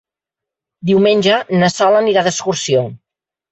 [0.91, 2.85] Diumenge na Sol anirà d'excursió.